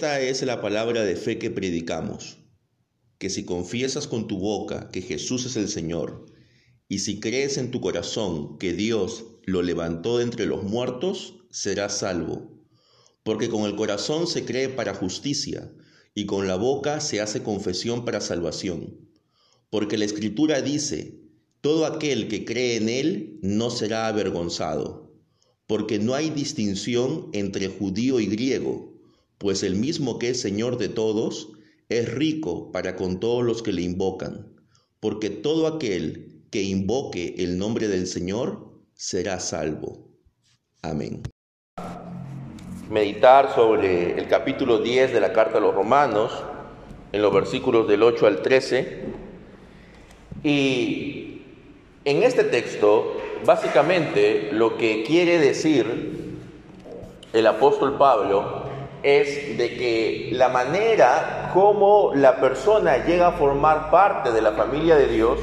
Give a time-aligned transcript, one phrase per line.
[0.00, 2.38] Esta es la palabra de fe que predicamos,
[3.18, 6.24] que si confiesas con tu boca que Jesús es el Señor,
[6.88, 11.98] y si crees en tu corazón que Dios lo levantó de entre los muertos, serás
[11.98, 12.64] salvo.
[13.24, 15.70] Porque con el corazón se cree para justicia,
[16.14, 19.06] y con la boca se hace confesión para salvación.
[19.68, 21.20] Porque la Escritura dice,
[21.60, 25.12] todo aquel que cree en Él no será avergonzado,
[25.66, 28.89] porque no hay distinción entre judío y griego,
[29.40, 31.48] pues el mismo que es Señor de todos,
[31.88, 34.54] es rico para con todos los que le invocan,
[35.00, 40.10] porque todo aquel que invoque el nombre del Señor será salvo.
[40.82, 41.22] Amén.
[42.90, 46.32] Meditar sobre el capítulo 10 de la carta a los romanos,
[47.10, 49.04] en los versículos del 8 al 13.
[50.44, 51.40] Y
[52.04, 53.16] en este texto,
[53.46, 56.28] básicamente lo que quiere decir
[57.32, 58.69] el apóstol Pablo
[59.02, 64.96] es de que la manera como la persona llega a formar parte de la familia
[64.96, 65.38] de Dios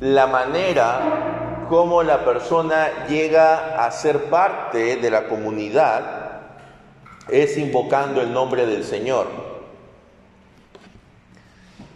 [0.00, 6.42] la manera como la persona llega a ser parte de la comunidad
[7.28, 9.26] es invocando el nombre del Señor.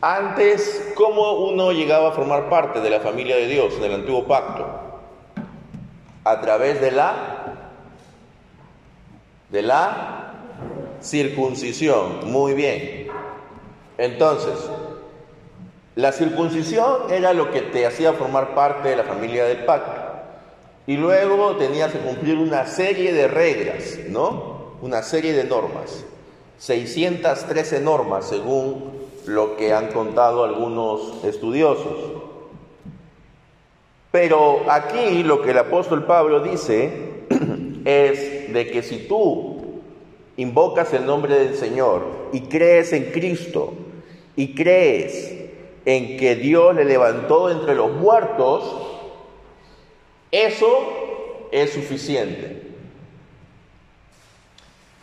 [0.01, 4.27] Antes, ¿cómo uno llegaba a formar parte de la familia de Dios en el antiguo
[4.27, 4.67] pacto?
[6.25, 7.15] A través de la
[9.51, 10.20] de la
[11.03, 12.31] circuncisión.
[12.31, 13.09] Muy bien.
[13.99, 14.55] Entonces,
[15.97, 20.01] la circuncisión era lo que te hacía formar parte de la familia del pacto.
[20.87, 24.77] Y luego tenías que cumplir una serie de reglas, ¿no?
[24.83, 26.05] Una serie de normas.
[26.59, 28.93] 613 normas según
[29.27, 32.21] lo que han contado algunos estudiosos.
[34.11, 37.25] Pero aquí lo que el apóstol Pablo dice
[37.85, 39.60] es de que si tú
[40.41, 43.75] invocas el nombre del Señor y crees en Cristo
[44.37, 45.35] y crees
[45.85, 48.65] en que Dios le levantó entre los muertos,
[50.31, 52.71] eso es suficiente.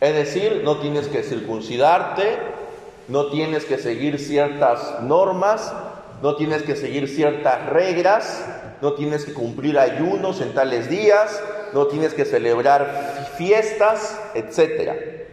[0.00, 2.38] Es decir, no tienes que circuncidarte,
[3.06, 5.72] no tienes que seguir ciertas normas,
[6.20, 8.44] no tienes que seguir ciertas reglas,
[8.82, 11.40] no tienes que cumplir ayunos en tales días,
[11.74, 15.27] no tienes que celebrar fiestas, etc.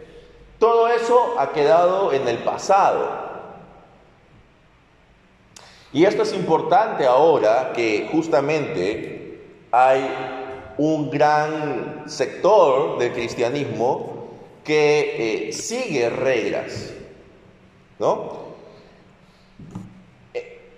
[0.58, 3.26] Todo eso ha quedado en el pasado.
[5.92, 9.40] Y esto es importante ahora que justamente
[9.70, 10.08] hay
[10.78, 14.28] un gran sector del cristianismo
[14.64, 16.92] que eh, sigue reglas,
[17.98, 18.46] ¿no?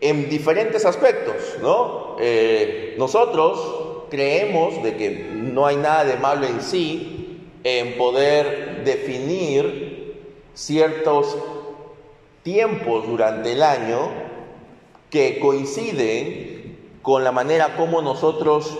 [0.00, 2.16] En diferentes aspectos, ¿no?
[2.21, 10.16] Eh, nosotros creemos de que no hay nada de malo en sí en poder definir
[10.55, 11.37] ciertos
[12.43, 14.11] tiempos durante el año
[15.11, 18.77] que coinciden con la manera como nosotros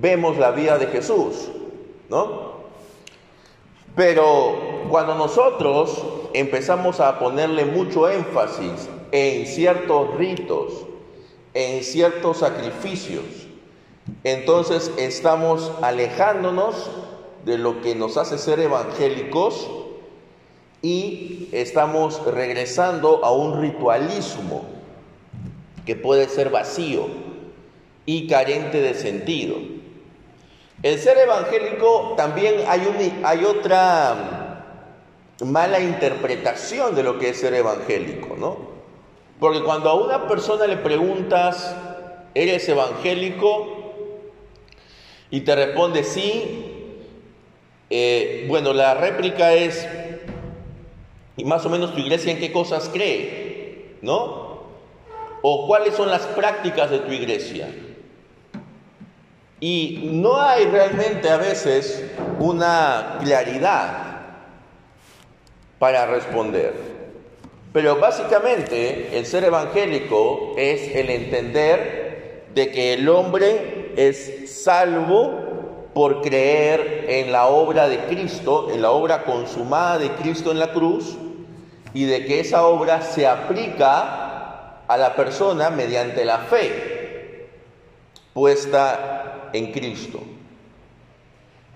[0.00, 1.48] vemos la vida de Jesús,
[2.08, 2.48] ¿no?
[3.96, 10.86] Pero cuando nosotros empezamos a ponerle mucho énfasis en ciertos ritos,
[11.54, 13.24] en ciertos sacrificios,
[14.24, 16.90] entonces estamos alejándonos
[17.44, 19.70] de lo que nos hace ser evangélicos
[20.82, 24.64] y estamos regresando a un ritualismo
[25.84, 27.06] que puede ser vacío
[28.06, 29.56] y carente de sentido.
[30.82, 34.64] El ser evangélico también hay, hay otra
[35.44, 38.78] mala interpretación de lo que es ser evangélico, ¿no?
[39.40, 41.74] Porque cuando a una persona le preguntas,
[42.34, 43.76] ¿eres evangélico?
[45.30, 46.67] Y te responde sí,
[47.90, 49.86] eh, bueno, la réplica es,
[51.36, 54.48] y más o menos tu iglesia en qué cosas cree, ¿no?
[55.42, 57.68] o cuáles son las prácticas de tu iglesia.
[59.60, 62.04] Y no hay realmente a veces
[62.38, 64.18] una claridad
[65.78, 66.74] para responder.
[67.72, 75.47] Pero básicamente el ser evangélico es el entender de que el hombre es salvo
[75.98, 80.70] por creer en la obra de Cristo, en la obra consumada de Cristo en la
[80.70, 81.16] cruz,
[81.92, 87.48] y de que esa obra se aplica a la persona mediante la fe
[88.32, 90.20] puesta en Cristo.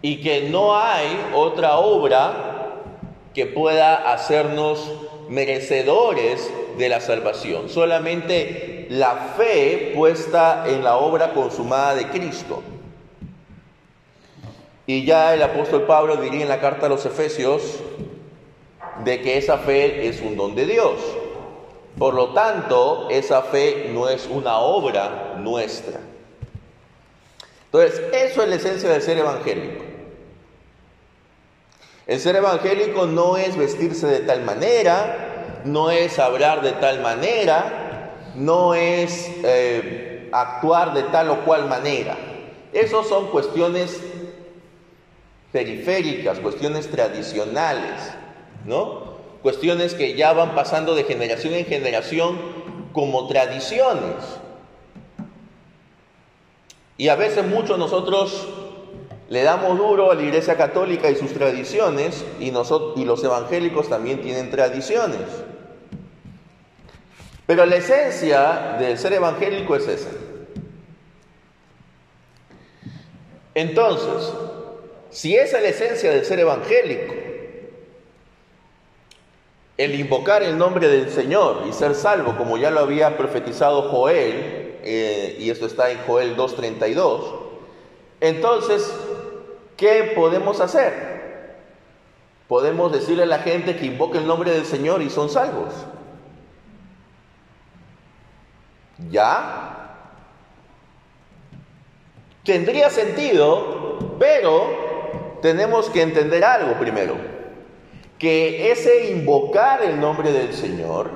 [0.02, 2.76] Y que no hay otra obra
[3.34, 4.88] que pueda hacernos
[5.30, 6.48] merecedores
[6.78, 7.68] de la salvación.
[7.68, 12.62] Solamente la fe puesta en la obra consumada de Cristo.
[14.86, 17.80] Y ya el apóstol Pablo diría en la carta a los Efesios,
[19.04, 20.98] de que esa fe es un don de Dios.
[21.98, 26.00] Por lo tanto, esa fe no es una obra nuestra.
[27.66, 29.84] Entonces, eso es la esencia del ser evangélico.
[32.06, 38.12] El ser evangélico no es vestirse de tal manera, no es hablar de tal manera,
[38.34, 42.16] no es eh, actuar de tal o cual manera.
[42.72, 44.00] Esas son cuestiones
[45.52, 48.12] periféricas, cuestiones tradicionales,
[48.64, 49.12] ¿no?
[49.42, 52.38] Cuestiones que ya van pasando de generación en generación
[52.92, 54.16] como tradiciones.
[56.96, 58.48] Y a veces muchos nosotros
[59.28, 63.88] le damos duro a la Iglesia Católica y sus tradiciones, y, nosotros, y los evangélicos
[63.88, 65.20] también tienen tradiciones.
[67.46, 70.10] Pero la esencia del ser evangélico es esa.
[73.54, 74.32] Entonces,
[75.12, 77.14] si esa es la esencia del ser evangélico,
[79.76, 84.78] el invocar el nombre del Señor y ser salvo, como ya lo había profetizado Joel,
[84.82, 87.40] eh, y esto está en Joel 2.32,
[88.20, 88.90] entonces,
[89.76, 91.56] ¿qué podemos hacer?
[92.48, 95.74] Podemos decirle a la gente que invoque el nombre del Señor y son salvos.
[99.10, 99.96] ¿Ya?
[102.44, 104.91] Tendría sentido, pero
[105.42, 107.16] tenemos que entender algo primero,
[108.18, 111.10] que ese invocar el nombre del Señor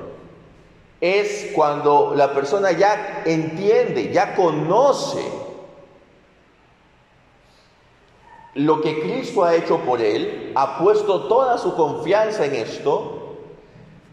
[1.00, 5.22] es cuando la persona ya entiende, ya conoce
[8.54, 13.36] lo que Cristo ha hecho por él, ha puesto toda su confianza en esto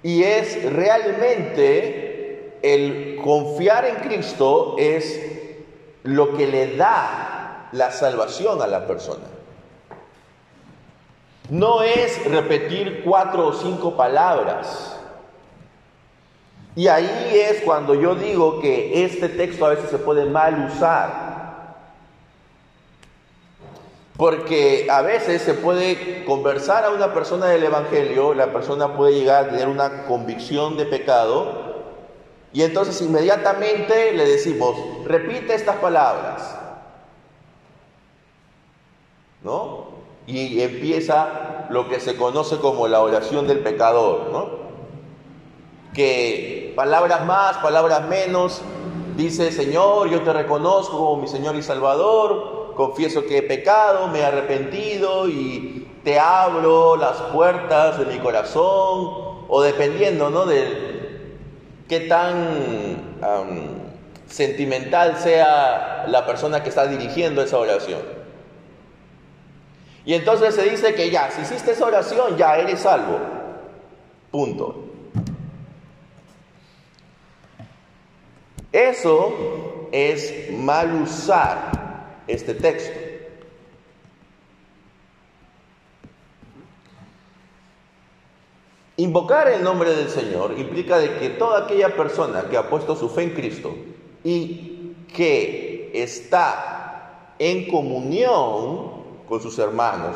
[0.03, 5.19] y es realmente el confiar en Cristo es
[6.03, 9.32] lo que le da la salvación a la persona.
[11.53, 14.97] No es repetir cuatro o cinco palabras.
[16.75, 21.75] Y ahí es cuando yo digo que este texto a veces se puede mal usar.
[24.17, 29.45] Porque a veces se puede conversar a una persona del Evangelio, la persona puede llegar
[29.45, 31.83] a tener una convicción de pecado,
[32.51, 36.57] y entonces inmediatamente le decimos, repite estas palabras.
[39.43, 39.92] ¿No?
[40.27, 44.63] Y empieza lo que se conoce como la oración del pecador, ¿no?
[45.93, 48.61] Que palabras más, palabras menos,
[49.15, 54.19] dice, Señor, yo te reconozco como mi Señor y Salvador, confieso que he pecado, me
[54.19, 60.45] he arrepentido y te abro las puertas de mi corazón, o dependiendo, ¿no?
[60.45, 61.37] De
[61.87, 63.13] qué tan
[64.27, 68.22] sentimental sea la persona que está dirigiendo esa oración.
[70.05, 73.19] Y entonces se dice que ya, si hiciste esa oración, ya eres salvo.
[74.31, 74.83] Punto.
[78.71, 82.99] Eso es mal usar este texto.
[88.97, 93.09] Invocar el nombre del Señor implica de que toda aquella persona que ha puesto su
[93.09, 93.75] fe en Cristo
[94.23, 98.92] y que está en comunión
[99.33, 100.15] con sus hermanos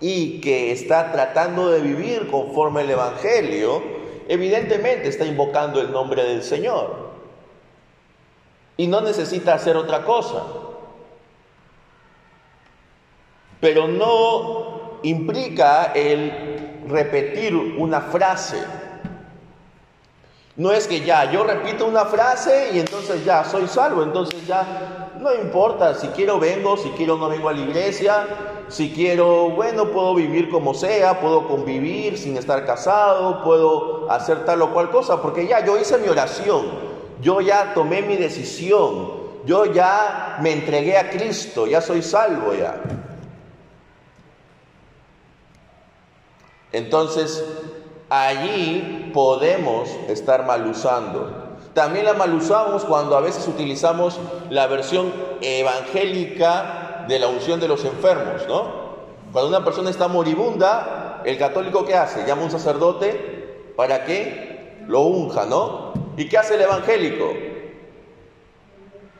[0.00, 3.82] y que está tratando de vivir conforme al Evangelio,
[4.26, 7.10] evidentemente está invocando el nombre del Señor.
[8.78, 10.44] Y no necesita hacer otra cosa.
[13.60, 18.64] Pero no implica el repetir una frase.
[20.56, 25.10] No es que ya yo repito una frase y entonces ya soy salvo, entonces ya
[25.24, 28.26] no importa, si quiero vengo, si quiero no vengo a la iglesia,
[28.68, 34.62] si quiero, bueno, puedo vivir como sea, puedo convivir sin estar casado, puedo hacer tal
[34.62, 36.66] o cual cosa, porque ya yo hice mi oración,
[37.20, 42.80] yo ya tomé mi decisión, yo ya me entregué a Cristo, ya soy salvo ya.
[46.72, 47.44] Entonces,
[48.08, 51.44] allí podemos estar mal usando
[51.74, 57.68] también la mal usamos cuando a veces utilizamos la versión evangélica de la unción de
[57.68, 58.84] los enfermos, ¿no?
[59.32, 62.26] Cuando una persona está moribunda, el católico ¿qué hace?
[62.26, 65.92] Llama a un sacerdote para que lo unja, ¿no?
[66.16, 67.32] ¿Y qué hace el evangélico?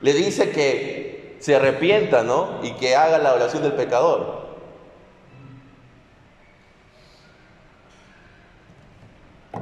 [0.00, 2.60] Le dice que se arrepienta, ¿no?
[2.62, 4.44] Y que haga la oración del pecador.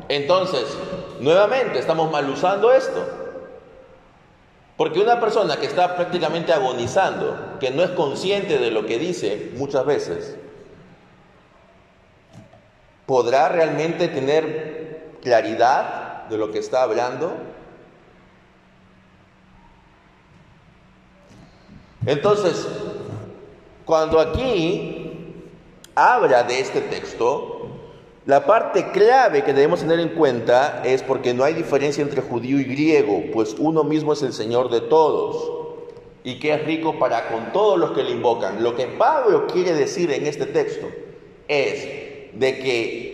[0.09, 0.77] Entonces,
[1.21, 3.22] nuevamente estamos mal usando esto.
[4.83, 9.53] Porque una persona que está prácticamente agonizando, que no es consciente de lo que dice
[9.55, 10.37] muchas veces,
[13.07, 17.33] ¿podrá realmente tener claridad de lo que está hablando?
[22.05, 22.67] Entonces,
[23.85, 25.47] cuando aquí
[25.95, 27.62] habla de este texto,
[28.25, 32.61] la parte clave que debemos tener en cuenta es porque no hay diferencia entre judío
[32.61, 35.51] y griego, pues uno mismo es el Señor de todos
[36.23, 38.63] y que es rico para con todos los que le invocan.
[38.63, 40.87] Lo que Pablo quiere decir en este texto
[41.49, 41.85] es
[42.33, 43.13] de que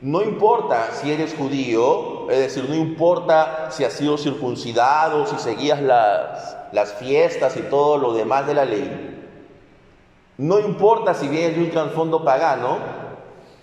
[0.00, 5.80] no importa si eres judío, es decir, no importa si has sido circuncidado, si seguías
[5.80, 9.24] las, fiestas y todo lo demás de la ley,
[10.36, 12.78] no importa si vienes de un trasfondo pagano,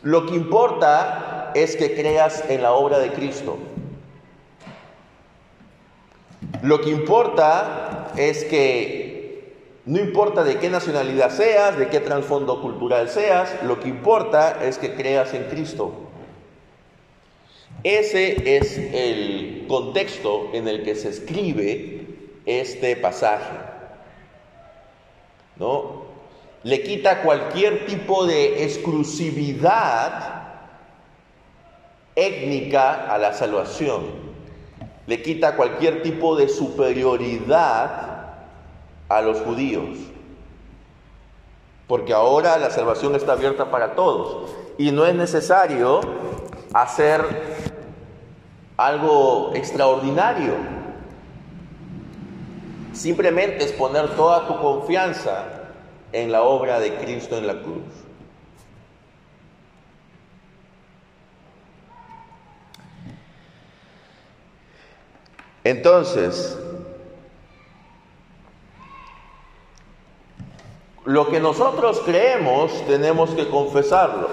[0.05, 3.57] lo que importa es que creas en la obra de Cristo.
[6.61, 13.09] Lo que importa es que no importa de qué nacionalidad seas, de qué trasfondo cultural
[13.09, 15.91] seas, lo que importa es que creas en Cristo.
[17.81, 22.05] Ese es el contexto en el que se escribe
[22.45, 23.57] este pasaje.
[25.55, 26.04] ¿No?
[26.65, 30.43] Le quita cualquier tipo de exclusividad
[32.15, 34.25] étnica a la salvación
[35.07, 38.33] le quita cualquier tipo de superioridad
[39.07, 39.99] a los judíos.
[41.87, 46.01] Porque ahora la salvación está abierta para todos y no es necesario
[46.73, 47.23] hacer
[48.77, 50.55] algo extraordinario.
[52.93, 55.64] Simplemente es poner toda tu confianza
[56.15, 57.83] en la obra de Cristo en la cruz.
[65.65, 66.57] Entonces,
[71.03, 74.29] lo que nosotros creemos tenemos que confesarlo.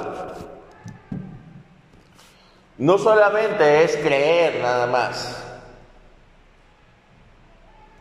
[2.78, 5.36] No solamente es creer nada más,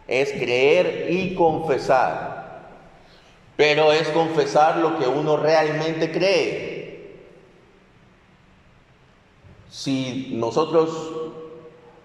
[0.07, 2.40] es creer y confesar,
[3.55, 6.81] pero es confesar lo que uno realmente cree.
[9.69, 11.11] Si nosotros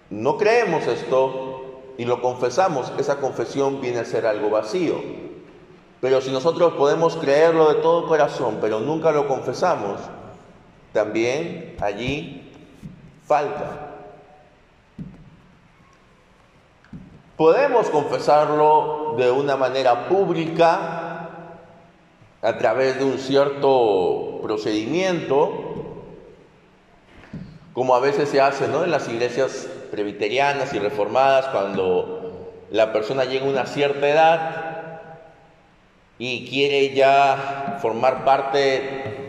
[0.09, 4.95] no creemos esto y lo confesamos, esa confesión viene a ser algo vacío.
[5.99, 9.99] Pero si nosotros podemos creerlo de todo corazón, pero nunca lo confesamos,
[10.93, 12.51] también allí
[13.25, 13.95] falta.
[17.35, 21.06] Podemos confesarlo de una manera pública,
[22.41, 25.75] a través de un cierto procedimiento,
[27.73, 28.83] como a veces se hace ¿no?
[28.83, 32.17] en las iglesias presbiterianas y reformadas, cuando
[32.71, 34.67] la persona llega a una cierta edad
[36.19, 39.27] y quiere ya formar parte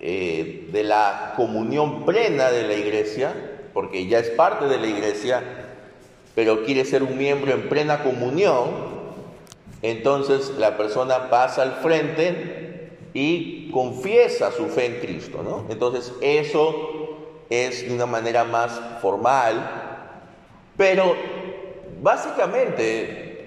[0.00, 3.32] eh, de la comunión plena de la iglesia,
[3.72, 5.42] porque ya es parte de la iglesia,
[6.34, 8.97] pero quiere ser un miembro en plena comunión,
[9.82, 15.64] entonces la persona pasa al frente y confiesa su fe en Cristo, ¿no?
[15.68, 16.74] Entonces eso
[17.50, 20.14] es de una manera más formal,
[20.76, 21.14] pero
[22.02, 23.46] básicamente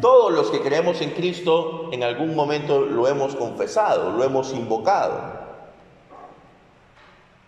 [0.00, 5.46] todos los que creemos en Cristo en algún momento lo hemos confesado, lo hemos invocado.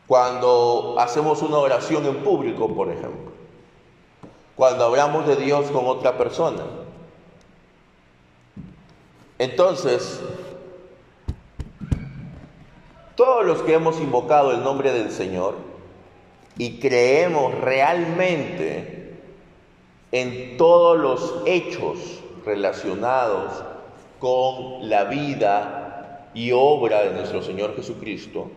[0.07, 3.33] Cuando hacemos una oración en público, por ejemplo,
[4.57, 6.65] cuando hablamos de Dios con otra persona.
[9.39, 10.21] Entonces,
[13.15, 15.55] todos los que hemos invocado el nombre del Señor,
[16.59, 19.15] y creemos realmente
[20.11, 23.63] en todos los hechos relacionados
[24.19, 28.51] con la vida y obra de nuestro Señor Jesucristo,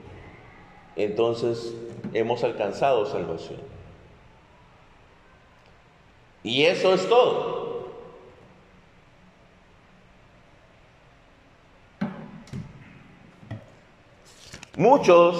[0.95, 1.73] entonces
[2.13, 3.59] hemos alcanzado salvación.
[6.43, 7.60] Y eso es todo.
[14.77, 15.35] Muchos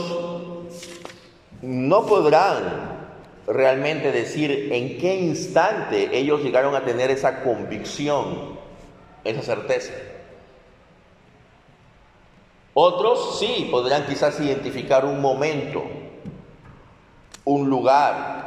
[1.61, 2.99] no podrán
[3.47, 8.59] realmente decir en qué instante ellos llegaron a tener esa convicción,
[9.23, 9.93] esa certeza.
[12.73, 15.83] Otros sí podrán quizás identificar un momento,
[17.45, 18.41] un lugar.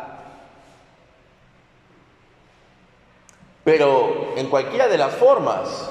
[3.64, 5.90] Pero en cualquiera de las formas,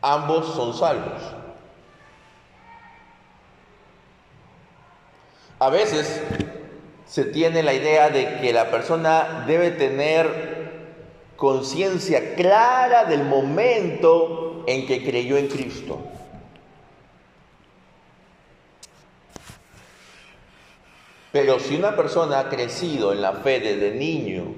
[0.00, 1.37] ambos son salvos.
[5.60, 6.22] A veces
[7.06, 10.58] se tiene la idea de que la persona debe tener
[11.36, 16.00] conciencia clara del momento en que creyó en Cristo.
[21.32, 24.54] Pero si una persona ha crecido en la fe desde niño,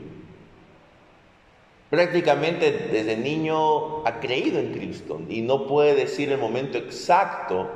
[1.88, 7.70] prácticamente desde niño ha creído en Cristo y no puede decir el momento exacto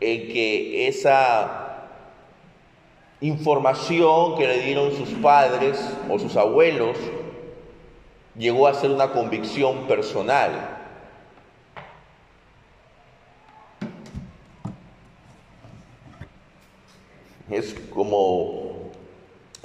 [0.00, 1.63] en que esa
[3.24, 6.94] información que le dieron sus padres o sus abuelos
[8.36, 10.50] llegó a ser una convicción personal.
[17.50, 18.90] Es como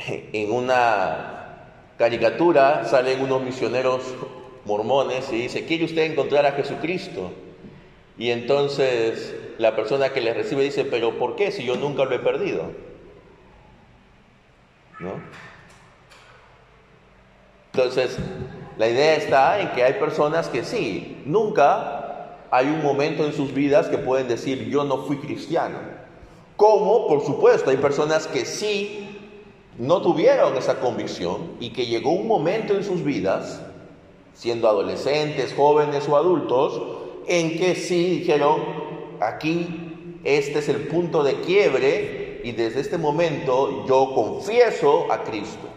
[0.08, 1.66] en una
[1.98, 4.04] caricatura salen unos misioneros
[4.64, 7.32] mormones y dice, ¿quiere usted encontrar a Jesucristo?
[8.18, 12.16] Y entonces la persona que le recibe dice, pero ¿por qué si yo nunca lo
[12.16, 12.89] he perdido?
[15.00, 15.14] ¿No?
[17.74, 18.18] Entonces,
[18.78, 23.54] la idea está en que hay personas que sí, nunca hay un momento en sus
[23.54, 25.78] vidas que pueden decir, yo no fui cristiano.
[26.56, 29.18] Como, por supuesto, hay personas que sí
[29.78, 33.62] no tuvieron esa convicción y que llegó un momento en sus vidas,
[34.34, 36.82] siendo adolescentes, jóvenes o adultos,
[37.28, 38.62] en que sí dijeron,
[39.22, 45.68] aquí este es el punto de quiebre y desde este momento yo confieso a Cristo.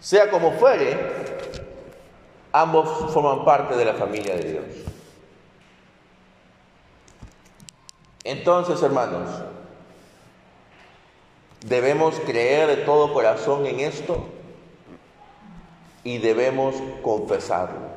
[0.00, 0.96] Sea como fuere,
[2.52, 4.64] ambos forman parte de la familia de Dios.
[8.24, 9.28] Entonces, hermanos,
[11.66, 14.26] debemos creer de todo corazón en esto
[16.04, 17.88] y debemos confesarlo.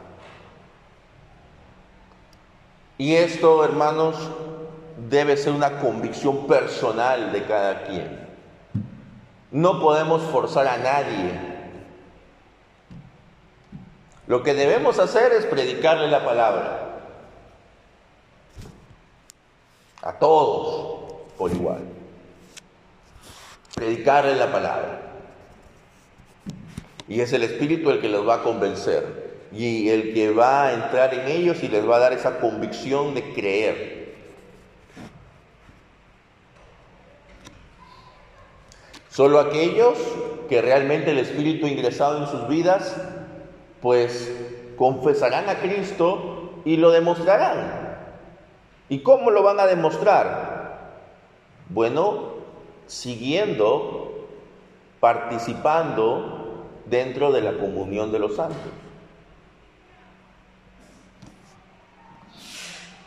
[2.98, 4.16] Y esto, hermanos,
[4.98, 8.28] debe ser una convicción personal de cada quien.
[9.52, 11.52] No podemos forzar a nadie
[14.32, 17.00] lo que debemos hacer es predicarle la palabra.
[20.02, 21.82] A todos por igual.
[23.76, 25.02] Predicarle la palabra.
[27.10, 29.50] Y es el Espíritu el que los va a convencer.
[29.52, 33.14] Y el que va a entrar en ellos y les va a dar esa convicción
[33.14, 34.01] de creer.
[39.12, 39.98] Solo aquellos
[40.48, 42.96] que realmente el Espíritu ingresado en sus vidas
[43.82, 44.34] pues
[44.78, 47.98] confesarán a Cristo y lo demostrarán.
[48.88, 50.92] ¿Y cómo lo van a demostrar?
[51.68, 52.36] Bueno,
[52.88, 54.28] siguiendo,
[55.02, 58.72] participando dentro de la comunión de los santos.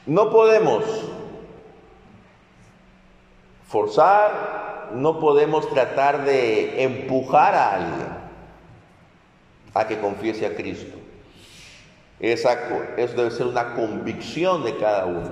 [0.05, 0.85] No podemos
[3.67, 4.64] forzar,
[4.95, 8.09] no podemos tratar de empujar a alguien
[9.75, 10.99] a que confiese a Cristo.
[12.21, 12.53] Esa,
[12.97, 15.31] eso debe ser una convicción de cada uno.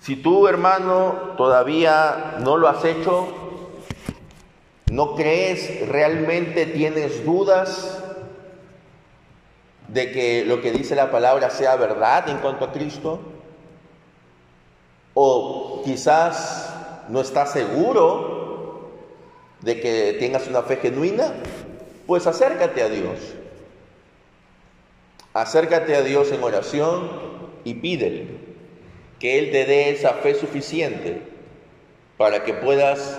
[0.00, 3.28] Si tú, hermano, todavía no lo has hecho,
[4.90, 8.02] no crees, realmente tienes dudas
[9.88, 13.20] de que lo que dice la palabra sea verdad en cuanto a Cristo,
[15.12, 16.67] o quizás
[17.08, 18.90] no estás seguro
[19.60, 21.34] de que tengas una fe genuina,
[22.06, 23.18] pues acércate a Dios.
[25.34, 27.10] Acércate a Dios en oración
[27.64, 28.26] y pídele
[29.18, 31.22] que Él te dé esa fe suficiente
[32.16, 33.18] para que puedas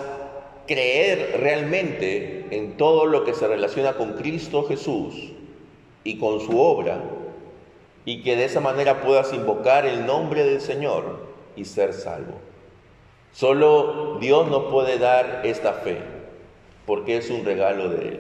[0.67, 5.34] creer realmente en todo lo que se relaciona con Cristo Jesús
[6.04, 7.02] y con su obra
[8.06, 12.49] y que de esa manera puedas invocar el nombre del Señor y ser salvo.
[13.32, 15.98] Solo Dios nos puede dar esta fe
[16.86, 18.20] porque es un regalo de Él.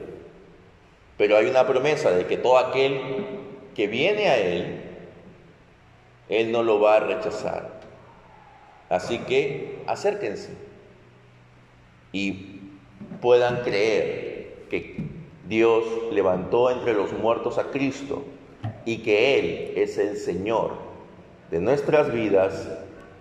[1.17, 3.01] Pero hay una promesa de que todo aquel
[3.75, 4.81] que viene a Él,
[6.29, 7.79] Él no lo va a rechazar.
[8.89, 10.51] Así que acérquense
[12.11, 12.59] y
[13.21, 14.97] puedan creer que
[15.47, 18.23] Dios levantó entre los muertos a Cristo
[18.85, 20.73] y que Él es el Señor
[21.49, 22.69] de nuestras vidas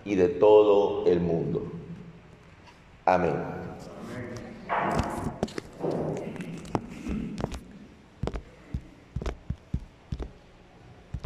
[0.05, 1.78] y de todo el mundo.
[3.09, 3.41] Amén.